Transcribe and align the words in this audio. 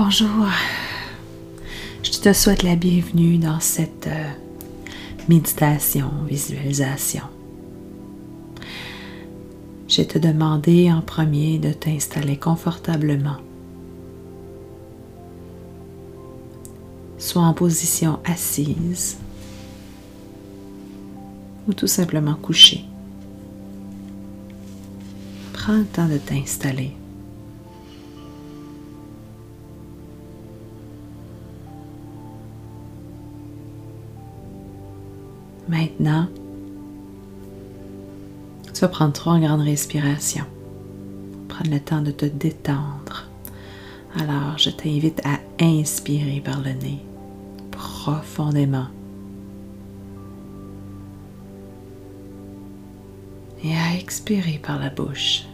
Bonjour. 0.00 0.46
Je 2.04 2.20
te 2.20 2.32
souhaite 2.32 2.62
la 2.62 2.76
bienvenue 2.76 3.36
dans 3.36 3.58
cette 3.58 4.06
euh, 4.06 4.30
méditation, 5.28 6.08
visualisation. 6.24 7.24
Je 9.88 10.02
te 10.02 10.16
demander 10.16 10.92
en 10.92 11.00
premier 11.00 11.58
de 11.58 11.72
t'installer 11.72 12.36
confortablement. 12.36 13.38
Soit 17.18 17.42
en 17.42 17.52
position 17.52 18.20
assise 18.24 19.18
ou 21.66 21.72
tout 21.72 21.88
simplement 21.88 22.36
couché. 22.36 22.84
Prends 25.54 25.78
le 25.78 25.86
temps 25.86 26.06
de 26.06 26.18
t'installer. 26.18 26.97
Maintenant, 35.78 36.26
tu 38.74 38.80
vas 38.80 38.88
prendre 38.88 39.12
trois 39.12 39.38
grandes 39.38 39.60
respirations. 39.60 40.46
Prendre 41.46 41.70
le 41.70 41.78
temps 41.78 42.02
de 42.02 42.10
te 42.10 42.26
détendre. 42.26 43.30
Alors, 44.18 44.58
je 44.58 44.70
t'invite 44.70 45.22
à 45.24 45.38
inspirer 45.64 46.42
par 46.44 46.58
le 46.62 46.72
nez 46.72 46.98
profondément. 47.70 48.88
Et 53.62 53.72
à 53.72 53.96
expirer 53.96 54.58
par 54.60 54.80
la 54.80 54.90
bouche. 54.90 55.44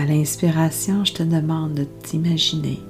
À 0.00 0.06
l'inspiration, 0.06 1.04
je 1.04 1.12
te 1.12 1.22
demande 1.22 1.74
de 1.74 1.84
t'imaginer 1.84 2.80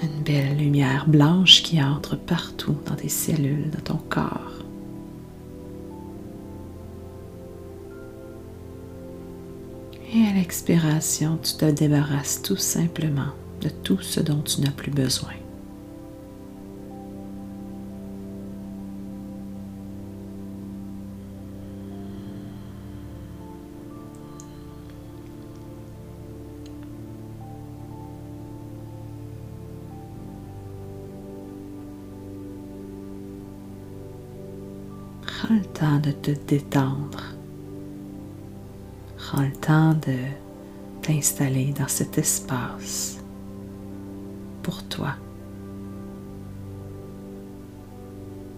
une 0.00 0.22
belle 0.22 0.56
lumière 0.56 1.08
blanche 1.08 1.64
qui 1.64 1.82
entre 1.82 2.16
partout 2.16 2.76
dans 2.86 2.94
tes 2.94 3.08
cellules, 3.08 3.68
de 3.70 3.80
ton 3.80 3.98
corps. 4.08 4.62
Et 10.14 10.28
à 10.28 10.32
l'expiration, 10.34 11.40
tu 11.42 11.54
te 11.54 11.68
débarrasses 11.68 12.40
tout 12.42 12.56
simplement 12.56 13.32
de 13.62 13.68
tout 13.68 14.00
ce 14.00 14.20
dont 14.20 14.42
tu 14.42 14.60
n'as 14.60 14.70
plus 14.70 14.92
besoin. 14.92 15.41
Le 35.52 35.60
temps 35.60 35.98
de 35.98 36.12
te 36.12 36.30
détendre. 36.30 37.34
Prends 39.18 39.42
le 39.42 39.52
temps 39.52 39.92
de 39.92 40.16
t'installer 41.02 41.74
dans 41.78 41.88
cet 41.88 42.16
espace 42.16 43.18
pour 44.62 44.82
toi. 44.84 45.14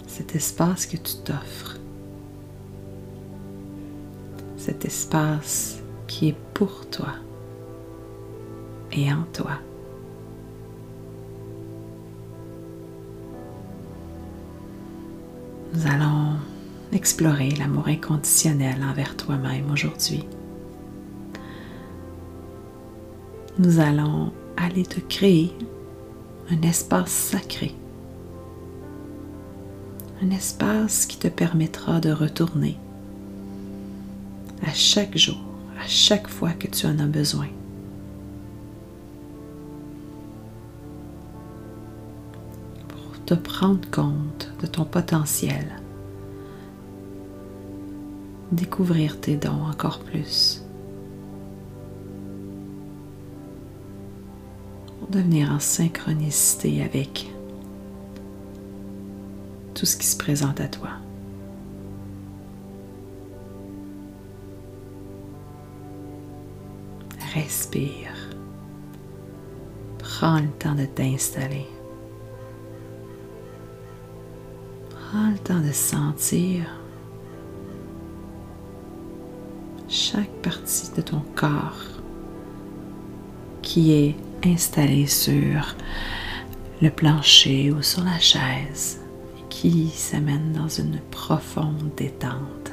Cet 0.06 0.36
espace 0.36 0.86
que 0.86 0.96
tu 0.96 1.16
t'offres. 1.24 1.78
Cet 4.56 4.84
espace 4.84 5.82
qui 6.06 6.28
est 6.28 6.36
pour 6.54 6.88
toi 6.90 7.14
et 8.92 9.12
en 9.12 9.24
toi. 9.32 9.58
Nous 15.72 15.86
allons 15.88 16.33
explorer 16.94 17.50
l'amour 17.50 17.88
inconditionnel 17.88 18.82
envers 18.82 19.16
toi-même 19.16 19.70
aujourd'hui. 19.70 20.24
Nous 23.58 23.78
allons 23.80 24.32
aller 24.56 24.84
te 24.84 25.00
créer 25.00 25.52
un 26.50 26.62
espace 26.62 27.10
sacré, 27.10 27.74
un 30.22 30.30
espace 30.30 31.06
qui 31.06 31.18
te 31.18 31.28
permettra 31.28 32.00
de 32.00 32.10
retourner 32.10 32.76
à 34.66 34.72
chaque 34.72 35.16
jour, 35.16 35.40
à 35.80 35.86
chaque 35.86 36.28
fois 36.28 36.52
que 36.52 36.68
tu 36.68 36.86
en 36.86 36.98
as 36.98 37.06
besoin. 37.06 37.48
Pour 42.88 43.24
te 43.24 43.34
prendre 43.34 43.88
compte 43.90 44.52
de 44.60 44.66
ton 44.66 44.84
potentiel 44.84 45.83
découvrir 48.54 49.20
tes 49.20 49.36
dons 49.36 49.64
encore 49.68 50.00
plus. 50.00 50.62
Pour 54.98 55.08
devenir 55.08 55.50
en 55.50 55.60
synchronicité 55.60 56.82
avec 56.82 57.30
tout 59.74 59.86
ce 59.86 59.96
qui 59.96 60.06
se 60.06 60.16
présente 60.16 60.60
à 60.60 60.68
toi. 60.68 60.90
Respire. 67.34 68.12
Prends 69.98 70.38
le 70.38 70.48
temps 70.58 70.76
de 70.76 70.86
t'installer. 70.86 71.66
Prends 74.90 75.30
le 75.30 75.38
temps 75.38 75.60
de 75.60 75.72
sentir 75.72 76.83
chaque 80.12 80.42
partie 80.42 80.90
de 80.94 81.00
ton 81.00 81.22
corps 81.34 81.80
qui 83.62 83.92
est 83.92 84.16
installée 84.44 85.06
sur 85.06 85.74
le 86.82 86.90
plancher 86.90 87.70
ou 87.70 87.80
sur 87.80 88.04
la 88.04 88.18
chaise 88.18 89.00
qui 89.48 89.88
s'amène 89.88 90.52
dans 90.52 90.68
une 90.68 90.98
profonde 91.10 91.90
détente. 91.96 92.70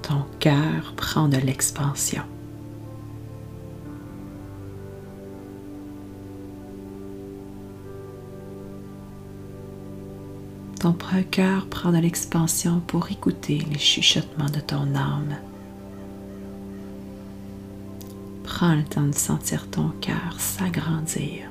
Ton 0.00 0.24
cœur 0.40 0.94
prend 0.96 1.28
de 1.28 1.36
l'expansion. 1.36 2.22
Ton 10.80 10.94
cœur 11.30 11.66
prend 11.66 11.90
de 11.90 11.98
l'expansion 11.98 12.80
pour 12.86 13.10
écouter 13.10 13.64
les 13.70 13.78
chuchotements 13.78 14.50
de 14.50 14.60
ton 14.60 14.94
âme. 14.94 15.36
Prends 18.44 18.74
le 18.74 18.84
temps 18.84 19.06
de 19.06 19.14
sentir 19.14 19.68
ton 19.70 19.88
cœur 20.00 20.36
s'agrandir. 20.38 21.50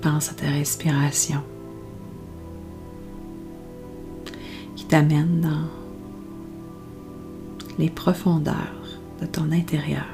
Pense 0.00 0.30
à 0.30 0.34
ta 0.34 0.46
respiration 0.46 1.42
qui 4.74 4.84
t'amène 4.86 5.40
dans 5.40 5.85
les 7.78 7.90
profondeurs 7.90 8.54
de 9.20 9.26
ton 9.26 9.52
intérieur. 9.52 10.06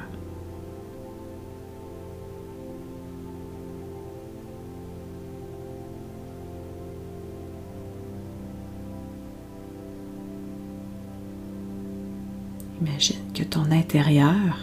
Imagine 12.81 13.31
que 13.33 13.43
ton 13.43 13.71
intérieur 13.71 14.57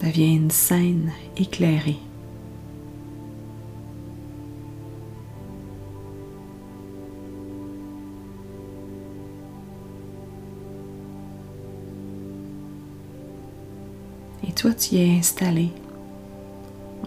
devient 0.00 0.36
une 0.36 0.50
scène 0.50 1.10
éclairée. 1.36 1.98
Toi, 14.56 14.72
tu 14.72 14.96
es 14.96 15.18
installé 15.18 15.70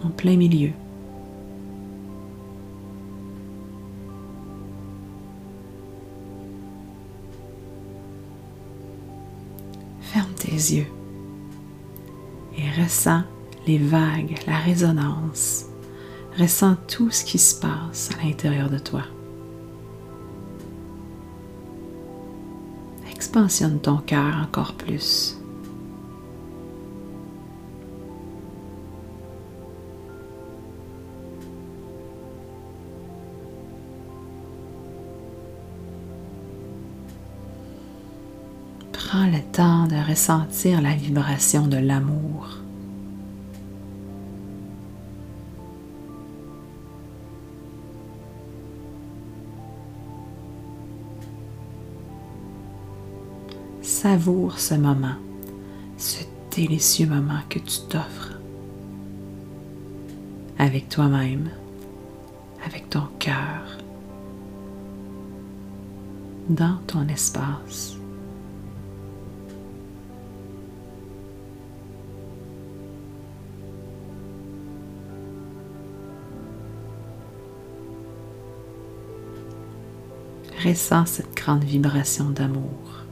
en 0.04 0.08
plein 0.08 0.36
milieu. 0.36 0.70
Ferme 10.00 10.32
tes 10.36 10.52
yeux 10.52 10.86
et 12.56 12.82
ressens 12.82 13.24
les 13.66 13.78
vagues, 13.78 14.36
la 14.46 14.58
résonance. 14.58 15.66
Ressens 16.38 16.76
tout 16.86 17.10
ce 17.10 17.24
qui 17.24 17.38
se 17.38 17.60
passe 17.60 18.10
à 18.16 18.24
l'intérieur 18.24 18.70
de 18.70 18.78
toi. 18.78 19.02
Expansionne 23.10 23.80
ton 23.80 23.96
cœur 23.96 24.36
encore 24.40 24.74
plus. 24.74 25.39
Le 39.30 39.40
temps 39.52 39.86
de 39.86 40.08
ressentir 40.08 40.80
la 40.82 40.94
vibration 40.94 41.66
de 41.66 41.76
l'amour. 41.76 42.48
Savoure 53.82 54.58
ce 54.58 54.74
moment, 54.74 55.16
ce 55.96 56.24
délicieux 56.50 57.06
moment 57.06 57.40
que 57.48 57.58
tu 57.58 57.80
t'offres 57.88 58.38
avec 60.58 60.88
toi-même, 60.88 61.50
avec 62.66 62.90
ton 62.90 63.06
cœur, 63.18 63.78
dans 66.48 66.78
ton 66.86 67.06
espace. 67.08 67.99
Ressens 80.64 81.06
cette 81.06 81.34
grande 81.34 81.64
vibration 81.64 82.28
d'amour. 82.28 83.04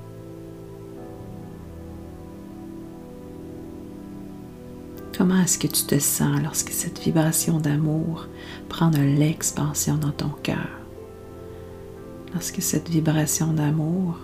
Comment 5.17 5.41
est-ce 5.41 5.59
que 5.59 5.67
tu 5.67 5.85
te 5.85 5.99
sens 5.99 6.43
lorsque 6.43 6.71
cette 6.71 6.99
vibration 6.99 7.59
d'amour 7.59 8.27
prend 8.69 8.91
de 8.91 9.01
l'expansion 9.01 9.97
dans 9.97 10.11
ton 10.11 10.29
cœur? 10.43 10.69
Lorsque 12.35 12.61
cette 12.61 12.91
vibration 12.91 13.55
d'amour 13.55 14.19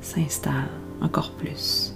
s'installe 0.00 0.70
encore 1.00 1.32
plus. 1.32 1.93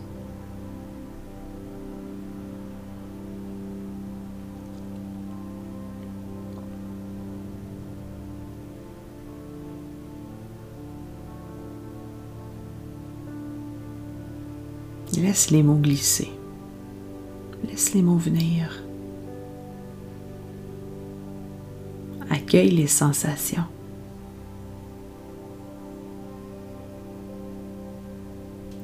Laisse 15.18 15.50
les 15.50 15.64
mots 15.64 15.74
glisser. 15.74 16.30
Laisse 17.64 17.92
les 17.92 18.02
mots 18.02 18.18
venir. 18.18 18.84
Accueille 22.30 22.70
les 22.70 22.86
sensations. 22.86 23.64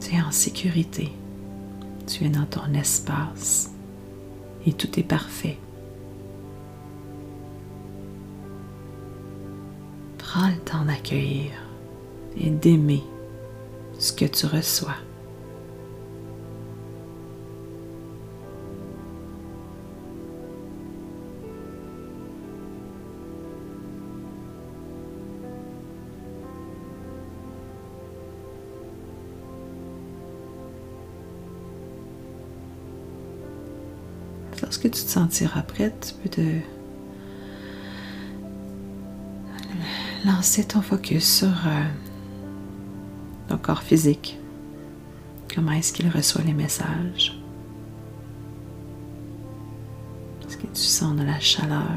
Tu 0.00 0.16
es 0.16 0.20
en 0.20 0.32
sécurité. 0.32 1.12
Tu 2.08 2.24
es 2.24 2.30
dans 2.30 2.46
ton 2.46 2.74
espace 2.74 3.70
et 4.66 4.72
tout 4.72 4.98
est 4.98 5.04
parfait. 5.04 5.58
Prends 10.18 10.48
le 10.48 10.58
temps 10.64 10.84
d'accueillir 10.84 11.52
et 12.36 12.50
d'aimer 12.50 13.04
ce 14.00 14.12
que 14.12 14.24
tu 14.24 14.46
reçois. 14.46 14.96
Tu 34.84 34.90
te 34.90 34.96
sentiras 34.98 35.62
prête, 35.62 36.14
tu 36.14 36.22
peux 36.22 36.28
te 36.28 36.42
lancer 40.26 40.62
ton 40.62 40.82
focus 40.82 41.38
sur 41.38 41.48
euh, 41.48 41.84
ton 43.48 43.56
corps 43.56 43.82
physique. 43.82 44.38
Comment 45.54 45.72
est-ce 45.72 45.90
qu'il 45.94 46.06
reçoit 46.10 46.42
les 46.42 46.52
messages? 46.52 47.40
Est-ce 50.46 50.58
que 50.58 50.66
tu 50.66 50.82
sens 50.82 51.16
de 51.16 51.22
la 51.22 51.40
chaleur, 51.40 51.90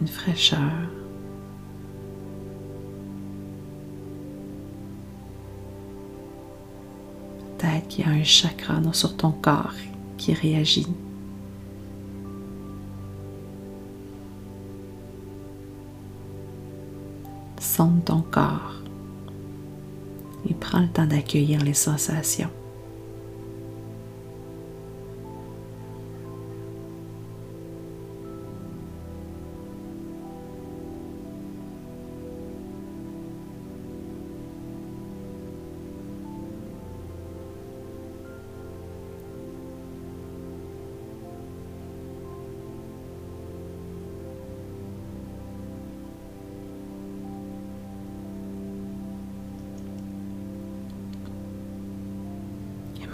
une 0.00 0.08
fraîcheur? 0.08 0.72
Peut-être 7.56 7.86
qu'il 7.86 8.04
y 8.04 8.08
a 8.08 8.10
un 8.10 8.24
chakra 8.24 8.82
sur 8.92 9.16
ton 9.16 9.30
corps 9.30 9.70
qui 10.16 10.32
réagit. 10.32 10.86
Sonde 17.60 18.04
ton 18.04 18.22
corps 18.22 18.74
et 20.48 20.54
prends 20.54 20.80
le 20.80 20.88
temps 20.88 21.06
d'accueillir 21.06 21.62
les 21.62 21.74
sensations. 21.74 22.50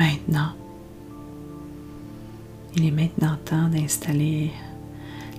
Maintenant, 0.02 0.52
il 2.74 2.86
est 2.86 2.90
maintenant 2.90 3.36
temps 3.44 3.68
d'installer 3.68 4.50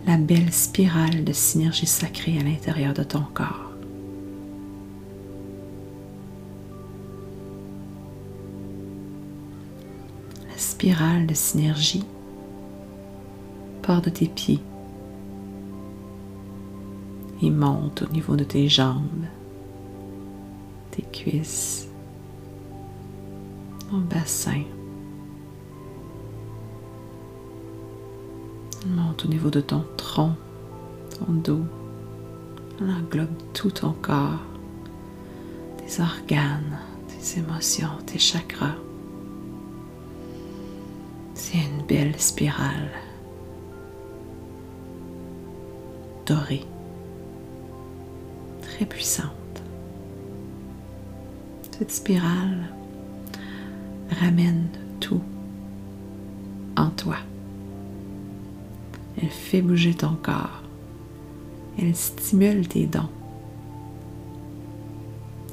la 0.08 0.17
belle 0.17 0.53
spirale 0.53 1.24
de 1.24 1.34
synergie 1.34 1.86
sacrée 1.86 2.38
à 2.39 2.43
l'intérieur 2.43 2.93
de 2.93 3.03
ton 3.03 3.24
corps. 3.34 3.72
La 10.50 10.58
spirale 10.58 11.27
de 11.27 11.34
synergie 11.34 12.05
part 13.82 14.01
de 14.01 14.10
tes 14.10 14.27
pieds 14.27 14.62
et 17.41 17.50
monte 17.50 18.03
au 18.03 18.13
niveau 18.13 18.38
de 18.38 18.46
tes 18.46 18.70
jambes, 18.70 19.25
tes 20.91 21.01
cuisses, 21.01 21.89
bassin. 24.00 24.63
monte 28.88 29.25
au 29.25 29.27
niveau 29.27 29.50
de 29.50 29.62
ton 29.62 29.85
tronc, 29.97 30.35
ton 31.17 31.31
dos. 31.31 31.63
Elle 32.79 32.89
englobe 32.89 33.29
tout 33.53 33.71
ton 33.71 33.93
corps, 33.93 34.41
tes 35.77 36.01
organes, 36.01 36.79
tes 37.07 37.39
émotions, 37.39 37.97
tes 38.05 38.19
chakras. 38.19 38.75
C'est 41.35 41.57
une 41.57 41.85
belle 41.88 42.19
spirale 42.19 42.91
dorée, 46.25 46.65
très 48.62 48.85
puissante. 48.85 49.29
Cette 51.71 51.91
spirale 51.91 52.69
ramène 54.13 54.67
tout 55.00 55.22
en 56.75 56.89
toi. 56.89 57.17
Elle 59.22 59.29
fait 59.29 59.62
bouger 59.62 59.93
ton 59.93 60.15
corps. 60.15 60.63
Elle 61.77 61.96
stimule 61.96 62.67
tes 62.67 62.86
dons. 62.86 63.10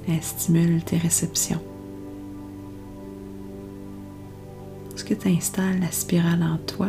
Elle 0.09 0.23
stimule 0.23 0.83
tes 0.83 0.97
réceptions. 0.97 1.62
Lorsque 4.90 5.19
tu 5.19 5.29
installes 5.29 5.81
la 5.81 5.90
spirale 5.90 6.43
en 6.43 6.59
toi, 6.59 6.88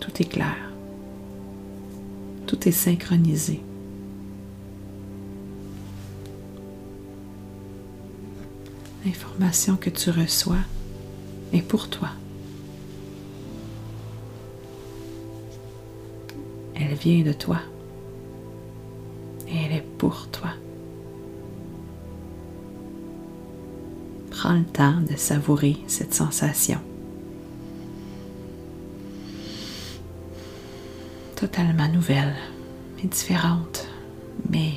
tout 0.00 0.10
est 0.20 0.28
clair. 0.28 0.56
Tout 2.46 2.68
est 2.68 2.72
synchronisé. 2.72 3.60
L'information 9.04 9.76
que 9.76 9.90
tu 9.90 10.10
reçois 10.10 10.64
est 11.52 11.62
pour 11.62 11.88
toi. 11.88 12.10
Elle 16.76 16.94
vient 16.94 17.22
de 17.24 17.32
toi 17.32 17.58
et 19.48 19.56
elle 19.56 19.72
est 19.72 19.86
pour 19.98 20.28
toi. 20.28 20.50
Prends 24.30 24.54
le 24.54 24.64
temps 24.64 25.00
de 25.00 25.16
savourer 25.16 25.76
cette 25.88 26.14
sensation. 26.14 26.78
Totalement 31.36 31.88
nouvelle 31.88 32.34
et 33.02 33.08
différente, 33.08 33.86
mais 34.48 34.72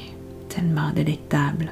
tellement 0.50 0.92
délectable. 0.92 1.72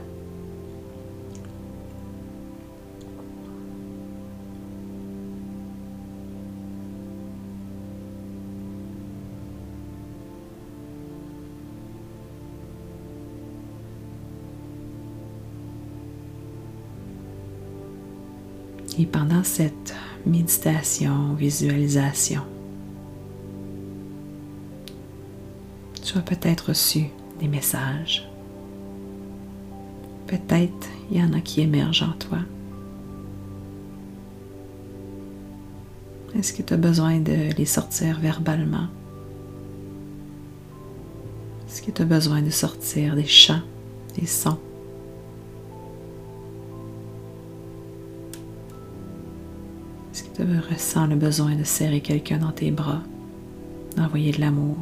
Et 18.99 19.05
pendant 19.05 19.43
cette 19.43 19.95
méditation, 20.25 21.33
visualisation, 21.33 22.43
tu 26.03 26.17
as 26.17 26.21
peut-être 26.21 26.69
reçu 26.69 27.05
des 27.39 27.47
messages. 27.47 28.29
Peut-être 30.27 30.87
il 31.09 31.17
y 31.17 31.23
en 31.23 31.33
a 31.33 31.41
qui 31.41 31.61
émergent 31.61 32.03
en 32.03 32.13
toi. 32.13 32.39
Est-ce 36.37 36.53
que 36.53 36.61
tu 36.61 36.73
as 36.73 36.77
besoin 36.77 37.19
de 37.19 37.53
les 37.57 37.65
sortir 37.65 38.19
verbalement? 38.19 38.87
Est-ce 41.67 41.81
que 41.81 41.91
tu 41.91 42.01
as 42.01 42.05
besoin 42.05 42.41
de 42.41 42.49
sortir 42.49 43.15
des 43.15 43.25
chants, 43.25 43.61
des 44.19 44.25
sons? 44.25 44.59
Tu 50.13 50.21
ressens 50.71 51.07
le 51.07 51.15
besoin 51.15 51.55
de 51.55 51.63
serrer 51.63 51.99
quelqu'un 51.99 52.37
dans 52.37 52.51
tes 52.51 52.69
bras, 52.69 53.01
d'envoyer 53.97 54.31
de 54.31 54.41
l'amour? 54.41 54.77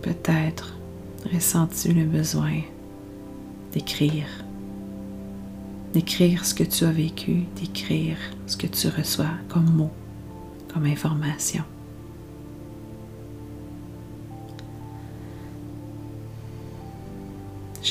Peut-être 0.00 0.76
ressens-tu 1.32 1.92
le 1.92 2.04
besoin 2.04 2.60
d'écrire, 3.72 4.26
d'écrire 5.92 6.44
ce 6.44 6.54
que 6.54 6.64
tu 6.64 6.84
as 6.84 6.92
vécu, 6.92 7.44
d'écrire 7.60 8.16
ce 8.46 8.56
que 8.56 8.68
tu 8.68 8.88
reçois 8.88 9.26
comme 9.48 9.70
mots, 9.70 9.92
comme 10.72 10.86
information? 10.86 11.64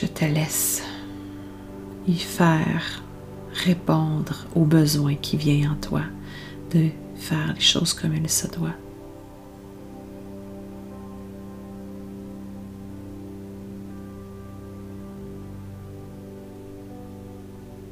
Je 0.01 0.07
te 0.07 0.25
laisse 0.25 0.81
y 2.07 2.17
faire 2.17 3.03
répondre 3.53 4.47
aux 4.55 4.65
besoins 4.65 5.13
qui 5.13 5.37
viennent 5.37 5.69
en 5.69 5.75
toi, 5.75 6.01
de 6.73 6.87
faire 7.15 7.53
les 7.53 7.61
choses 7.61 7.93
comme 7.93 8.15
il 8.15 8.27
se 8.27 8.47
doit. 8.47 8.73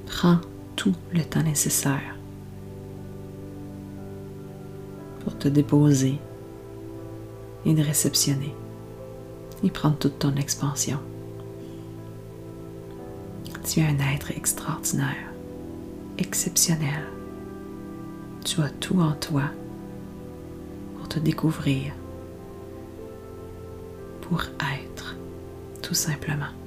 Prends 0.07 0.39
tout 0.75 0.95
le 1.13 1.23
temps 1.23 1.43
nécessaire 1.43 2.15
pour 5.19 5.37
te 5.37 5.47
déposer 5.47 6.17
et 7.65 7.73
de 7.75 7.83
réceptionner 7.83 8.55
et 9.63 9.69
prendre 9.69 9.97
toute 9.97 10.17
ton 10.17 10.35
expansion. 10.35 10.99
Tu 13.69 13.81
es 13.81 13.83
un 13.83 13.99
être 13.99 14.31
extraordinaire, 14.31 15.31
exceptionnel. 16.17 17.03
Tu 18.43 18.59
as 18.63 18.69
tout 18.69 18.99
en 18.99 19.11
toi 19.11 19.43
pour 20.97 21.07
te 21.07 21.19
découvrir, 21.19 21.93
pour 24.21 24.41
être, 24.41 25.15
tout 25.83 25.93
simplement. 25.93 26.58